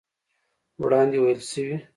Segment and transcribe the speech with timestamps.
[0.83, 1.75] وړاندې ويل شوي